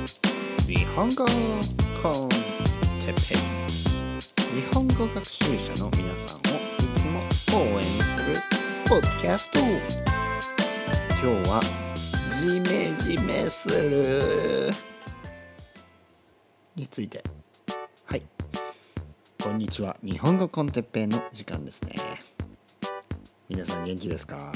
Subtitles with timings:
[0.00, 1.26] 日本語
[2.02, 3.36] コンテペ
[4.54, 6.40] 日本語学習者の皆さんを
[6.78, 7.20] いつも
[7.58, 8.36] 応援する
[8.88, 9.58] ポッドキャスト。
[9.60, 9.68] 今
[11.42, 11.60] 日は
[12.40, 14.72] ジメジメする。
[16.74, 17.22] について。
[18.04, 18.22] はい。
[19.42, 19.98] こんにちは。
[20.02, 21.94] 日本語コンテッペイの時間ですね。
[23.50, 24.50] 皆さん元気ですか？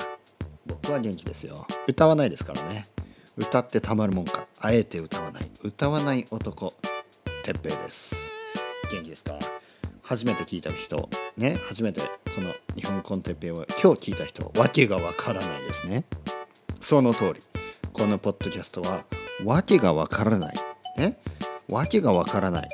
[0.65, 1.67] 僕は元気ですよ。
[1.87, 2.87] 歌わないですからね。
[3.37, 4.47] 歌ってたまるもんか。
[4.67, 5.51] あえて歌わない。
[5.62, 6.73] 歌わない男
[7.45, 8.14] てっぺいです。
[8.90, 9.39] 元気ですか？
[10.03, 12.07] 初めて聞いた人ね初めてこ
[12.40, 16.04] の日本コンテッペイを今日聞いた人わけがわからないですね。
[16.81, 17.43] その通り。
[17.93, 19.04] このポッドキャストは
[19.45, 20.54] わけがわからない。
[20.96, 21.18] ね？
[21.68, 22.68] わけがわからない。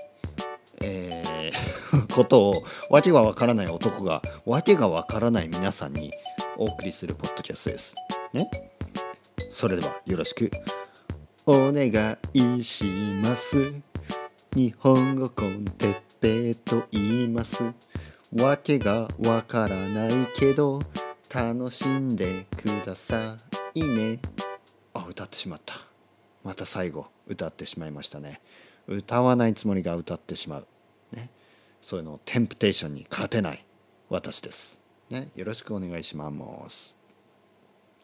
[0.82, 6.12] えー ことをわけがわからない男がわけがわからない皆さんに
[6.56, 7.94] お送りするポッドキャストです。
[8.32, 8.48] ね？
[9.50, 10.50] それではよろしく。
[11.52, 12.84] お願いし
[13.24, 13.74] ます。
[14.54, 17.64] 日本語コンテッペイと言います。
[18.36, 20.80] わけがわからないけど
[21.28, 23.36] 楽しんでくださ
[23.74, 24.20] いね。
[24.94, 25.74] あ歌ってしまった。
[26.44, 28.40] また最後歌ってしまいましたね。
[28.86, 30.66] 歌わないつもりが歌ってしまう。
[31.10, 31.30] ね。
[31.82, 33.64] そういうのテンプテーションに勝てない。
[34.08, 34.80] 私です。
[35.10, 35.32] ね。
[35.34, 36.30] よろしくお願いしま
[36.70, 36.94] す。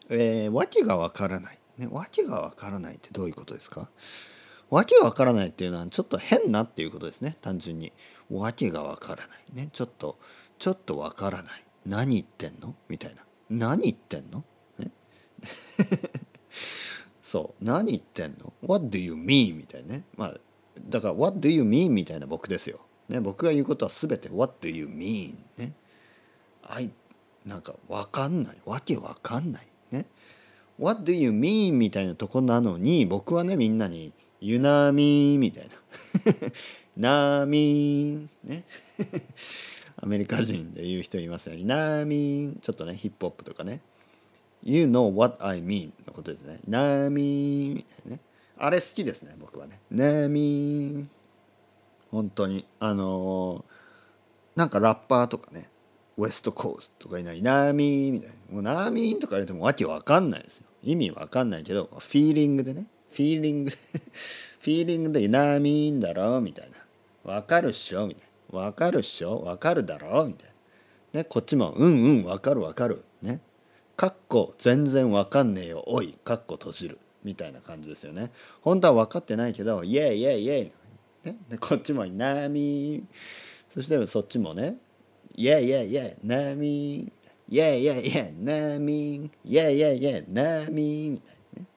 [0.09, 1.59] えー、わけがわからない。
[1.77, 3.89] ね、わけがわからないってどういうことですか？
[4.69, 7.37] わけがわからないっていうのはちょっと変なっていうことですね。
[7.41, 7.93] 単純に。
[8.29, 9.45] わけがわからない。
[9.53, 9.69] ね。
[9.71, 10.17] ちょっと、
[10.59, 11.63] ちょっとわからない。
[11.85, 12.75] 何言ってんの？
[12.89, 13.23] みたいな。
[13.49, 14.43] 何言ってんの、
[14.77, 14.91] ね、
[17.23, 17.63] そう。
[17.63, 19.55] 何言ってんの ?What do you mean?
[19.55, 20.03] みたいなね。
[20.17, 20.37] まあ、
[20.89, 21.91] だから What do you mean?
[21.91, 22.81] みたいな僕ですよ。
[23.07, 25.35] ね、僕が言うことは全て What do you mean?
[25.57, 25.73] ね。
[26.63, 26.91] I
[27.45, 28.57] なんかわかんない。
[28.65, 29.67] わけわかんない。
[30.79, 31.73] What do you mean?
[31.73, 35.69] みたいなとこなのに僕はねみんなに「ユナミン」みたい
[36.95, 38.63] な「ナミン」ね。
[39.99, 43.81] アメリカ人で言う人いますよね「ナミン」ちょっとねヒップホップとかね
[44.63, 48.19] 「You know what I mean」のことですね「ナミン」みたいなね。
[48.59, 51.09] あれ好きですね僕はね「ナミン」
[52.11, 52.65] 本当に。
[52.79, 55.69] あのー、なんかラッパーとかね。
[56.17, 57.43] ウエストコースとかいない。
[57.43, 58.35] ナーミーみたいな。
[58.53, 60.66] もうナーミーとか言われてもわけわかんないですよ。
[60.83, 63.71] 意味わかんないけどフィーリングでねフィーリング
[64.59, 66.69] フィーリングでナーミーんだろうみたい
[67.25, 67.33] な。
[67.33, 68.07] わかるっしょ？
[68.07, 68.59] みたいな。
[68.59, 69.41] わかるっしょ？
[69.41, 70.23] わかるだろ？
[70.23, 70.49] うみたい
[71.13, 71.19] な。
[71.21, 73.03] ねこっちもうんうんわかるわかる。
[73.21, 73.41] ね。
[73.95, 75.83] かっこ全然わかんねえよ。
[75.87, 76.99] おいかっこ閉じる。
[77.23, 78.31] みたいな感じですよね。
[78.61, 83.03] 本当は分かってないけどイエイイエイイエイ、ね、でこっちもナーミー。
[83.73, 84.77] そしてそっちもね
[85.35, 87.11] Yeah, yeah, yeah, ナミン。
[87.49, 88.31] Yeah, yeah, yeah,
[88.73, 89.31] ナミン。
[89.45, 91.13] Yeah, yeah, yeah, ナミン。
[91.13, 91.67] みたいなね。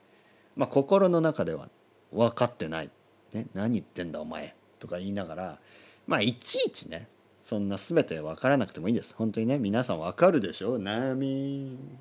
[0.56, 1.68] まあ心の中では
[2.12, 2.90] 分かってない。
[3.32, 4.54] ね、何言ってんだお前。
[4.78, 5.58] とか言いながら、
[6.06, 7.08] まあいちいちね、
[7.40, 9.14] そんな全て分からなくてもいいです。
[9.16, 10.78] 本当にね、皆さん分かるでしょ？
[10.78, 11.98] ナミン。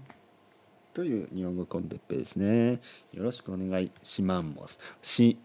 [0.94, 2.82] という日本語コンテッペですね。
[3.14, 4.80] よろしくお願いします。
[5.02, 5.38] し、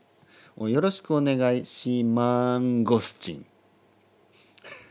[0.56, 3.46] よろしくお願いしマンゴスチン。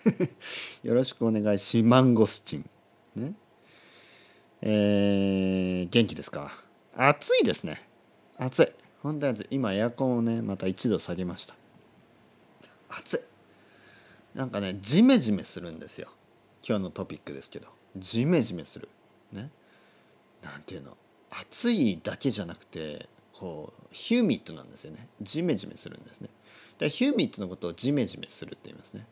[0.84, 2.70] よろしくお願いしマンゴスチン。
[3.16, 3.34] ね。
[4.62, 6.52] えー、元気ですか？
[6.96, 7.82] 暑いですね。
[8.38, 8.72] 暑い。
[9.02, 9.48] 本当に暑い。
[9.52, 11.56] 今エアコンをね、また1度下げました。
[12.90, 13.20] 暑い。
[14.38, 16.10] なんかね、ジメジメするんですよ。
[16.68, 17.68] 今日のトピックですけど。
[17.98, 18.90] ジメジメする。
[19.32, 19.50] ね。
[20.42, 20.98] なんていうの？
[21.30, 25.08] 暑いだけじゃなくて、こう、ヒューミットなんですよね。
[25.22, 26.30] ジメジメするんですね。
[26.80, 29.06] でヒューミットのことをジメジメするって言いますね。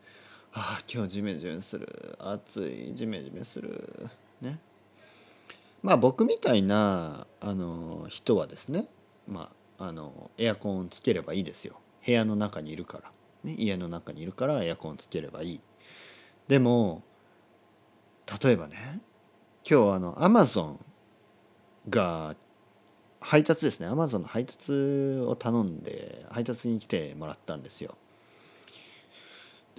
[0.53, 2.17] ああ今日ジメジメする。
[2.19, 4.09] 暑いジメジメする。
[4.41, 4.59] ね。
[5.81, 8.87] まあ僕みたいなあの人はですね
[9.27, 11.79] まああのエアコンつければいいですよ。
[12.05, 13.11] 部屋の中にいるから、
[13.43, 15.61] ね、家の中にいるからエアコンつければいい。
[16.47, 17.01] でも
[18.43, 18.99] 例えばね
[19.69, 20.85] 今日あのアマゾン
[21.89, 22.35] が
[23.21, 23.87] 配達ですね。
[23.87, 24.73] アマゾンの配達
[25.25, 27.95] を頼んで配達に来てもらったんですよ。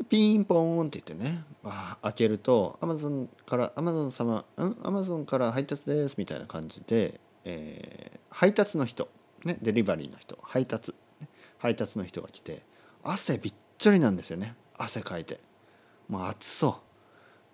[0.09, 1.44] ピンポーンって言ってね。
[1.65, 4.77] あ開けるとアマゾンからアマゾン様ん？
[4.83, 9.09] アマゾンから配達ですみたいな感じで、えー、配達の人、
[9.44, 10.39] ね、デリバリーの人。
[10.43, 11.29] 配達、ね、
[11.59, 12.62] 配達の人が来て
[13.03, 14.55] 汗びっちょりなんですよね。
[14.77, 15.41] 汗かいて。
[16.09, 16.81] もう暑そ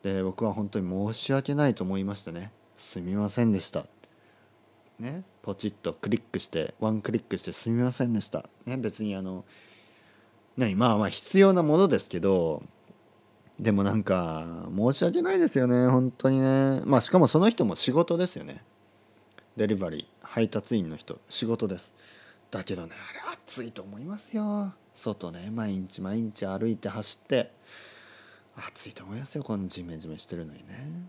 [0.03, 0.05] う。
[0.05, 2.53] で僕は本当に申し訳ないと思いましたね。
[2.77, 3.87] すみませんでした。
[4.99, 8.49] ねポチッとクリックしてワンクリックしてすみませんでした。
[8.65, 9.45] ね別にあの
[10.59, 12.65] 何まあまあ必要なものですけど
[13.61, 14.45] でもなんか
[14.77, 16.81] 申し訳ないですよね本当にね。
[16.85, 18.63] まあしかもその人も仕事ですよね。
[19.57, 21.95] デリバリー配達員の人仕事です。
[22.51, 24.73] だけどねあれ暑いと思いますよ。
[24.95, 27.53] 外ね毎日毎日歩いて走って
[28.57, 31.09] 暑いと思いますよこのジメジメしてるのにね。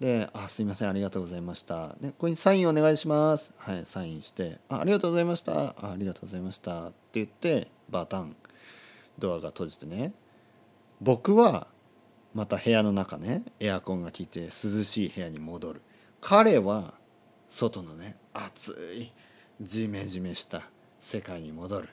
[0.00, 8.36] で「あすいませんありがとうございました」で「ここにサインお願いします」はいサインして「あありがとうございました」あ「ありがとうございました」って言ってバタン。
[9.18, 10.12] ドアが閉じてね。
[11.00, 11.68] 僕は
[12.34, 14.50] また部屋の中ねエアコンが効いて涼
[14.84, 15.82] しい部屋に戻る。
[16.20, 16.94] 彼は
[17.48, 19.12] 外のね暑い
[19.60, 20.68] ジメジメした
[20.98, 21.88] 世界に戻る。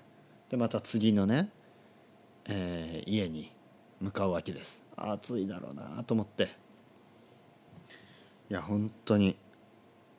[0.50, 1.50] でまた次のね、
[2.46, 3.52] えー、家に
[4.02, 4.84] 向かうわけです。
[4.98, 6.50] 暑いだろうなと思って。
[8.50, 9.38] いや本当に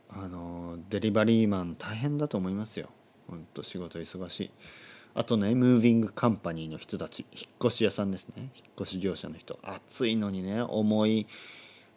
[0.09, 2.89] あのデリバリーマン大変だと思いますよ。
[3.29, 4.51] 本当仕事忙しい。
[5.15, 8.35] あとねムービングカンパニーの人たち引っ越し屋さんですね。
[8.37, 8.51] 引っ
[8.81, 9.59] 越し業者の人。
[9.63, 11.27] 暑いのにね重い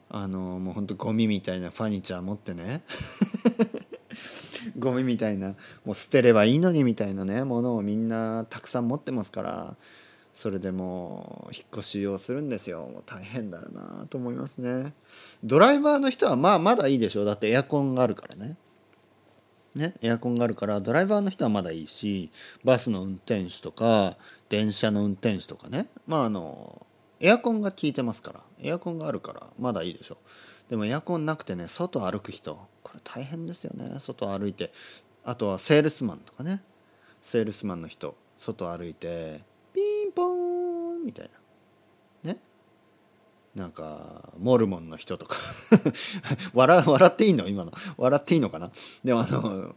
[0.09, 2.83] あのもうほんとゴミみたいなファニチャー持ってね。
[4.77, 9.75] ゴミみたいなもう捨てればいいのにみたいなねものをみんなたくさん持ってますから
[10.33, 12.81] それでもう引っ越しをするんですよ。
[12.81, 14.93] もう大変だよなと思いますね。
[15.43, 17.25] ドライバーの人はまあまだいいでしょう。
[17.25, 18.55] だってエアコンがあるからね。
[19.75, 22.31] ねエアコンがあるからドライバーの人はまだいいし
[22.63, 24.17] バスの運転手とか
[24.49, 25.87] 電車の運転手とかね。
[26.05, 26.85] まああの
[27.19, 28.39] エアコンが効いてますから。
[28.61, 30.17] エアコンがあるからまだいいでしょ
[30.69, 33.99] でもエアコンなくてね外歩く人これ大変ですよね。
[33.99, 34.71] 外歩いて。
[35.23, 36.61] あとはセールスマンとかね。
[37.21, 39.41] セールスマンの人外歩いて
[39.73, 40.27] ピンポー
[40.93, 41.29] ンみたい
[42.23, 42.31] な。
[42.33, 42.39] ね。
[43.57, 45.35] なんかモルモンの人とか。
[46.53, 47.47] 笑っていいの？
[47.47, 47.71] 今の。
[47.97, 48.71] 笑っていいのかな？
[49.03, 49.75] でもあの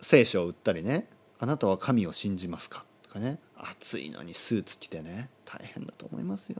[0.00, 1.08] 聖書を売ったりね
[1.38, 3.38] 「あなたは神を信じますか?」とかね。
[3.56, 5.30] 暑いのにスーツ着てね。
[5.44, 6.56] 大変だと思いますよ。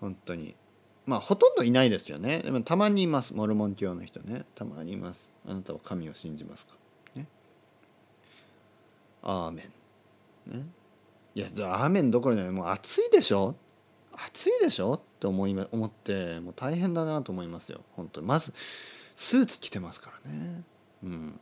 [0.00, 0.56] 本当に。
[1.04, 2.38] まあほとんどいないですよね。
[2.40, 3.34] でもたまにいます。
[3.34, 4.46] モルモン教の人ね。
[4.54, 5.28] たまにいます。
[5.46, 6.76] あなたは神を信じますか？
[7.14, 7.26] ね。
[9.22, 9.68] アーメ
[10.50, 10.58] ン。
[10.60, 10.66] ね。
[11.34, 12.54] いやアーメンどころじゃない。
[12.54, 13.54] もう暑いでしょ？
[14.14, 15.02] 暑いでしょ？
[15.16, 17.80] って思い思ってもう大変だなと思いますよ。
[17.96, 18.26] 本当に。
[18.26, 18.52] まず
[19.16, 20.62] スーツ着てますからね。
[21.02, 21.40] うん。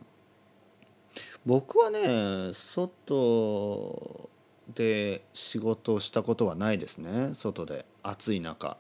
[1.44, 4.30] 僕はね外
[4.74, 7.34] で仕事をしたことはないですね。
[7.34, 7.84] 外で。
[8.02, 8.76] 暑い中。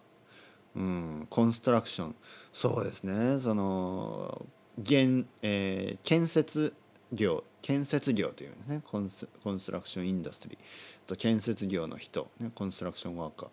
[0.76, 2.14] うん、コンストラクション。
[2.52, 3.40] そうですね。
[3.40, 4.46] その
[4.80, 6.72] 現、えー、建設
[7.12, 7.42] 業。
[7.62, 8.80] 建設業というんですね。
[8.84, 11.08] コンスコンストラクションインダストリー。
[11.08, 13.48] と建設業の人、ね、コンストラクションワーカー。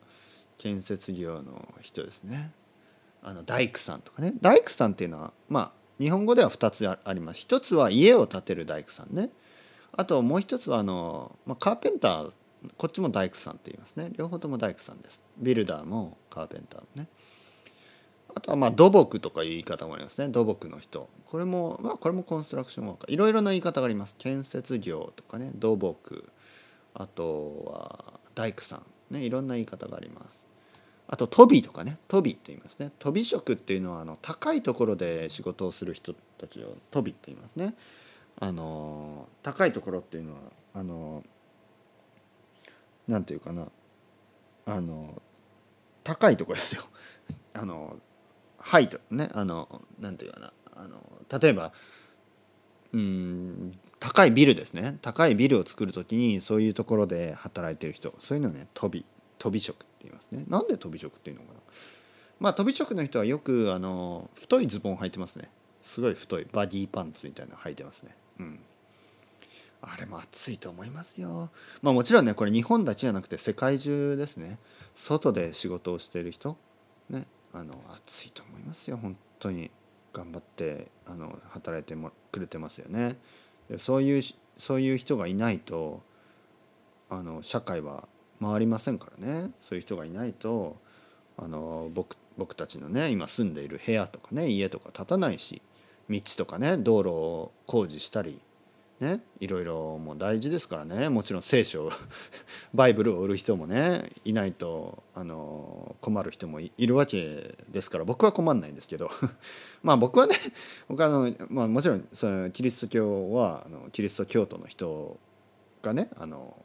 [0.62, 2.52] 建設業の人ですね。
[3.24, 4.32] あの大工さんとかね。
[4.42, 7.40] 大工さんっていうのはまあ日本語では2つあります。
[7.40, 9.32] 一つは家を建てる大工さんね。
[9.92, 12.32] あともう一つはあの、まあ、カーペンター
[12.78, 14.12] こっちも大工さんって言いますね。
[14.16, 15.24] 両方とも大工さんです。
[15.40, 17.08] ビルダーもカーペンターもね。
[18.36, 20.28] あとはまあ土木とかいう言い方もありますね。
[20.28, 21.10] 土木の人。
[21.26, 23.12] これもまあこれもコンストラクションワーカー。
[23.12, 24.16] いろいろな言い方があります。
[24.20, 25.50] 建設業とかね。
[25.56, 26.30] 土木。
[26.94, 29.22] あとは大工さんね。
[29.22, 30.51] いろんな言い方があります。
[31.12, 32.92] あと飛びとかね飛びって言いますね。
[32.98, 37.76] 飛び職っていうのはあの高いところで仕事をする人たちを飛びって言いますね。
[38.40, 40.40] あの高いところっていうのは
[40.74, 41.22] あの
[43.10, 43.68] なんていうかな。
[44.66, 45.22] あの
[46.06, 46.84] 高いところですよ。
[47.54, 48.00] あの
[48.58, 49.28] ハイトね。
[49.34, 50.54] あのなんていうかな。
[50.74, 51.04] あの
[51.42, 51.74] 例えば
[52.94, 54.98] うん高いビルですね。
[55.02, 58.16] 高いビルを作る時にそういうところで働いてる人。
[58.22, 59.06] そういうのね飛び
[59.42, 60.44] 飛び職って言いますね。
[60.48, 61.60] なんで飛び職っていうのかな。
[62.40, 65.50] まあ飛び職の人はよくあの太いズボン履いてますね。
[65.82, 68.16] すごい太いバディパンツみたいなの履いてますね。
[68.40, 68.60] うん。
[69.82, 71.50] あれも暑いと思いますよ。
[71.82, 74.60] まあもちろんねこれ日本だけじゃなくて世界中ですね。
[74.94, 76.56] 外で仕事をしている人
[77.10, 78.98] ねあの暑いと思いますよ。
[78.98, 79.72] 本当に。
[80.14, 83.16] 頑張ってあの働いてもくれてますよね。
[83.80, 84.22] そういう
[84.58, 86.02] そういう人がいないと
[87.10, 88.08] あの社会は
[88.42, 89.52] 回りませんからね。
[89.62, 90.78] そういう人がいないと
[91.38, 95.62] あの僕僕たちのね今住んでいる部屋とかね家とか建たないし
[96.10, 98.40] 道とかね道路を工事したり
[99.00, 101.10] ねいろいろもう大事ですからね。
[101.10, 101.92] もちろん聖書
[102.74, 109.10] バイブルを売る人もねいないとあの困る人もいるわけですから僕は困んないんですけど。
[109.84, 110.36] まあ僕はね
[110.88, 115.18] 僕はあの、まあ、もちろんそのキリスト教はあのキリスト教徒の人
[115.82, 116.56] がねあの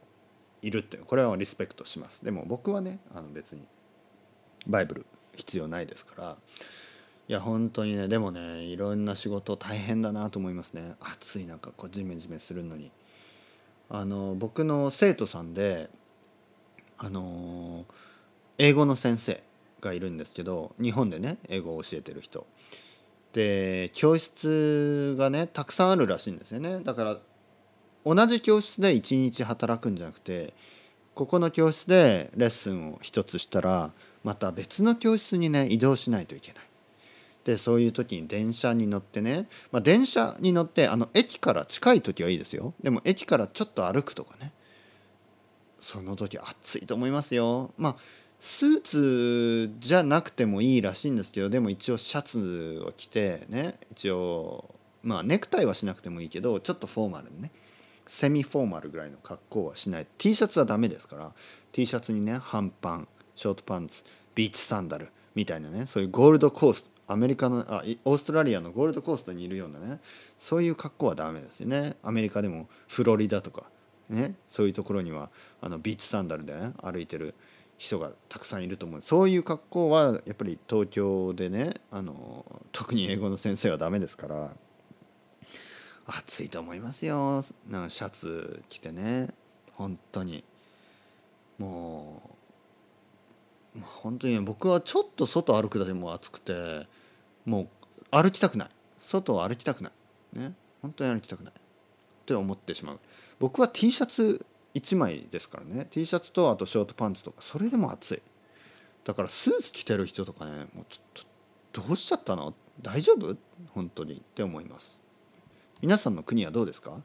[0.61, 2.23] いるってこれはリスペクトします。
[2.23, 3.61] でも僕はねあの別に
[4.67, 6.37] バイブル必要ないですから。
[7.29, 10.95] いや本当にねでもねいろんな仕事大変だなと思いますね。
[10.99, 12.91] 暑い中こうジメジメするのに。
[13.89, 15.89] あの僕の生徒さんで
[16.97, 17.85] あの
[18.57, 19.43] 英語の先生
[19.79, 22.45] がいるんですけど日本でね英語を教えてる人。
[23.33, 26.79] で教室がねたくさんあるらしいんですよね。
[26.79, 27.17] だから
[28.13, 30.53] 同じ教室で1日働くんじゃなくて
[31.13, 33.91] ここの教室でレッスンを一つしたら
[34.23, 36.63] また別の教室にね移動しないといけない。
[37.43, 42.73] でそういう時に電車に乗ってね、まあ、電車に乗ってあの駅から近い時はいいですよ。
[42.83, 44.51] でも駅からちょっと歩くとかね。
[45.79, 47.71] その時暑いと思いますよ。
[47.77, 47.95] まあ
[48.39, 57.51] スーツじゃなくてもいいらしいんですけどでも一応シャツを着てね一応まあネクタイはしなくてもいいけどちょっとフォーマルにね。
[58.07, 60.07] セミフォーマルぐらいの格好はしない。
[60.17, 61.33] T シャツはダメですから。
[61.71, 69.99] T シャツにね半パンショートパンツビーチサンダルみたいなねそういうゴールドコーストアメリカのあオーストラリアのゴールドコーストにいるようなね
[70.39, 71.95] そういう格好はダメですよね。
[72.03, 73.63] アメリカでもフロリダとか
[74.09, 75.29] ねそういうところには
[75.61, 77.35] あのビーチサンダルで、ね、歩いてる
[77.77, 79.01] 人がたくさんいると思う。
[79.01, 84.51] そういう格好はやっぱり東京でねあの特に英語の先生はダメですから。
[86.07, 87.43] 暑いと思いますよ。
[87.69, 89.29] なんかシャツ着てね。
[89.73, 90.43] 本当に。
[91.59, 92.21] も
[93.75, 96.87] う本当に僕はちょっと外歩くだけでも暑くて
[97.45, 97.67] もう
[98.09, 98.69] 歩きたくない。
[98.99, 100.39] 外を歩きたくない。
[100.39, 100.53] ね。
[100.81, 101.53] 本当に歩きたくない。
[101.53, 101.55] っ
[102.25, 102.99] て思ってしまう。
[103.39, 104.45] 僕は T シャツ
[104.75, 105.87] 1枚ですからね。
[105.91, 108.21] T シャツとあとショートパンツとかそれでも暑い。
[109.03, 111.25] だからスーツ着てる人とかねもうちょっ
[111.73, 112.53] とどうしちゃったの？
[112.81, 113.35] 大丈夫？
[113.73, 114.15] 本当に。
[114.15, 115.01] って思います。
[115.79, 117.01] 皆さんの国はどうですか？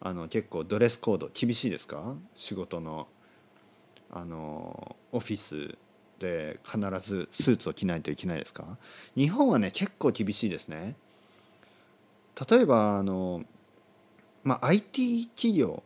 [0.00, 2.14] あの結構ドレスコード厳しいですか？
[2.34, 3.08] 仕事の
[4.10, 5.78] あのオフィス
[6.18, 8.76] で必ずスーツを着ないといけないですか？
[9.16, 10.94] 日本はね結構厳しいですね。
[12.50, 13.44] 例えばあの、
[14.44, 15.82] まあ、IT 企業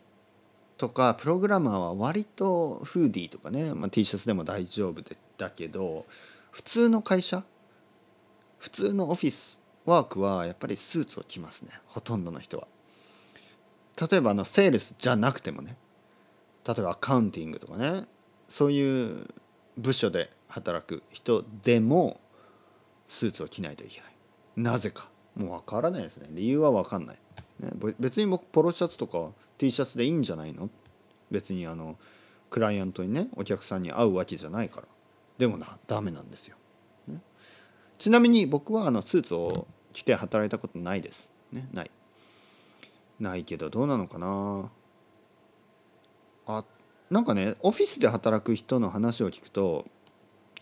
[0.76, 6.06] とかプログラマーは割とフーディーとかね、まあ、T シャツでも大丈夫でだけど
[6.50, 7.44] 普通の会社
[8.58, 11.70] 普通のオフィスワークはやっぱりスーツを着ますね。
[11.86, 12.66] ほとんどの人は。
[14.10, 15.76] 例えばあのセールスじゃなくてもね。
[16.66, 18.04] 例えばアカウンティングとかね。
[18.48, 19.26] そういう
[19.78, 22.20] 部署で働く人でも
[23.08, 24.10] スーツを着ないといけない。
[24.56, 25.08] なぜか。
[25.34, 26.28] もう分からないですね。
[26.30, 27.18] 理由は分かんない、
[27.60, 30.70] ね、別に僕ポロシャツとか T シャツでいいんじゃないの？
[31.30, 31.98] 別にあの
[32.48, 34.86] クライアントにねお客さんに会うわけじゃないから。
[35.36, 36.56] でもなダメなんですよ、
[37.06, 37.20] ね、
[37.98, 39.66] ちなみに僕はあのスーツを
[39.96, 41.90] 着て働いたことないです、ね、ない。
[43.18, 44.70] ないけどどうなのかな。
[46.46, 46.64] あ
[47.08, 49.86] なんかねオフィスで働く人の話を聞くと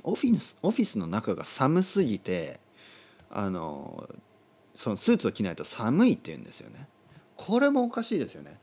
[0.04, 2.60] オフィスオフィスの中が寒すぎて
[3.28, 4.08] あの
[4.76, 6.86] そのスーツを着ないと寒いって言うんですよね。
[7.36, 8.60] これもおかしいですよね。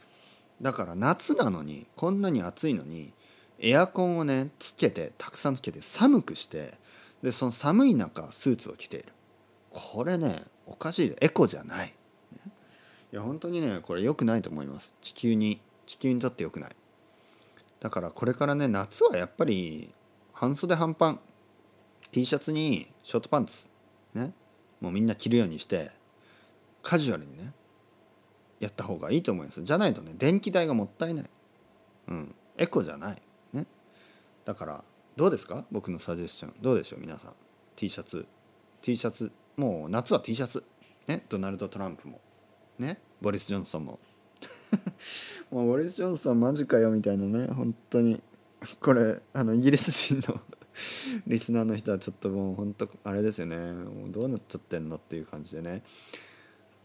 [0.62, 3.12] だから夏なのにこんなに暑いのに
[3.60, 6.76] エアコンをねつけてたくさんつけて寒くして
[7.22, 9.08] でその寒い中スーツを着ている。
[9.70, 11.94] これねおかしいエコじゃない、
[13.12, 14.96] いや本当にねこれ良くないと思います。
[15.02, 16.76] 地球に地球にとって良くない。
[17.82, 19.94] だからこれからね夏はやっぱり
[20.32, 21.20] 半袖半パン。
[22.12, 23.70] T シャツにショートパンツ。
[24.14, 24.34] ね。
[24.80, 25.92] もうみんな着るようにして
[26.82, 27.54] カジュアルにね
[28.60, 29.62] やった方がいいと思います。
[29.62, 31.30] じゃないとね電気代がもったいない。
[32.08, 32.36] うん。
[32.58, 33.22] エコじゃない。
[33.54, 33.66] ね。
[34.46, 34.84] だから
[35.18, 35.66] どうですか？
[35.70, 37.00] 僕のサジェスションどうでしょう？
[37.02, 37.34] 皆さん。
[37.76, 38.26] T シャツ。
[38.82, 40.64] T シャツもう夏は T シャツ。
[41.08, 41.26] ね？
[41.30, 42.20] ドナルド・トランプも。
[42.80, 43.00] ね？
[43.22, 44.00] ボリス・ジョンソンも。
[45.52, 47.48] もうボリス・ジョンソンマジかよみたいなね。
[47.48, 48.22] 本当に。
[48.80, 50.40] これあのイギリス人の
[51.28, 53.58] リスナーの人はちょっともう本当あれですよね。
[53.58, 55.84] もうどうなっちゃってんのっていう感じでね。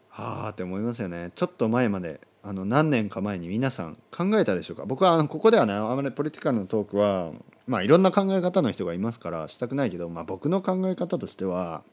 [0.09, 1.31] はあって思いますよね。
[1.35, 4.87] ちょっと前まであの何年か前に皆さん考えたでしょうか？
[4.87, 7.33] 僕はあのここではねあまりポリティカルのトークは
[7.67, 11.85] まあいろんな考え方の人がいますからしたくないけど、まあ、僕の考え方としては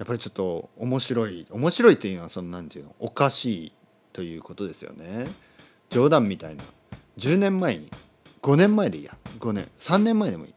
[0.00, 3.72] やっぱりちょっと面白い面白いっていうのはその何て言うのおかしい
[4.14, 5.26] ということですよね。
[5.90, 6.64] 冗談みたいな。
[7.18, 7.90] 10年前に
[8.40, 9.14] 5年前でいいや。
[9.38, 9.68] 5年。
[9.78, 10.54] 3年前でもいい。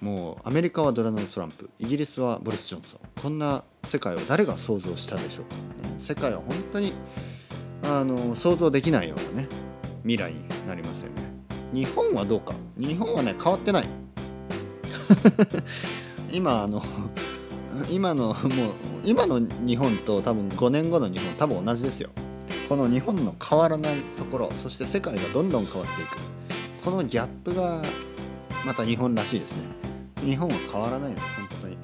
[0.00, 1.70] もうアメリカはドナルド・トランプ。
[1.78, 3.00] イギリスはボリス・ジョンソン。
[3.22, 5.54] こんな世界を誰が想像したでしょうか、
[5.88, 6.92] ね、世界は本当に
[7.84, 9.48] あの想像できないようなね
[10.02, 11.32] 未来になりますよね。
[11.72, 12.54] 日本はどうか。
[12.76, 13.86] 日本はね変わってない。
[16.32, 16.82] 今あの
[17.90, 18.34] 今のもう
[19.04, 22.10] 今の日本と多分5年後の日本多分同じですよ。
[22.68, 26.16] この日本の変わらないところそして世界がどんどん変わっていく。
[26.84, 27.82] このギャップが
[28.64, 29.64] また日本らしいですね。
[30.16, 31.78] 日本は変わらないです本当に。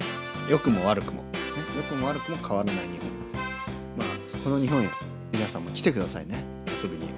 [0.49, 1.27] 良くも悪くも、ね、
[1.75, 3.09] 良くも悪くも変わらない日本。
[3.97, 4.07] まあ
[4.43, 4.89] この日本へ
[5.31, 6.43] 皆さんも来てくださいね。
[6.81, 7.09] 遊びに。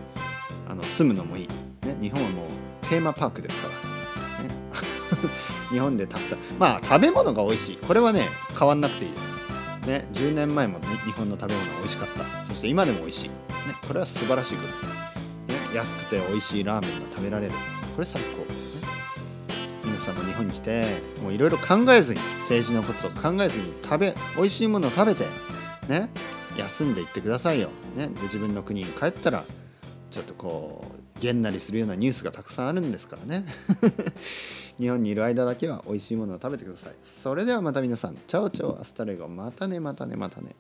[0.70, 1.48] あの住むのもいい、
[1.86, 3.74] ね、日本はもうテーマパークですから、
[5.72, 6.40] 日本でたくさん。
[6.60, 7.78] まあ食べ物が美味しい。
[7.78, 9.12] これはね変わんなくていい。
[9.12, 12.46] ですね10年前も、ね、日本の食べ物は美味しかった。
[12.46, 13.34] そして今でも美味しい、ね、
[13.88, 14.88] これは素晴らしいこと。
[15.48, 17.54] です、ね、安くて美味しいラーメンが食べられる。
[17.96, 18.46] これ最高、ね、
[19.84, 25.26] 皆さんも日本に来てもういろいろ考えずに政治のこと考えずに食べ美味しいものを食べて
[25.90, 26.10] ね
[26.58, 29.44] 休んでいってくださいよ、ね、で自分の国に帰ったら
[30.12, 30.86] ちょっとこ
[31.18, 33.46] うげんなりするようなニュースがたくさんあるんですからね。
[34.78, 36.94] 日本にいる間だけは美味しいものを食べてください。
[37.04, 38.16] それではまた皆さん。
[38.28, 39.28] Ciao ciao。Hasta luego。
[39.28, 40.56] またねまたねまたね。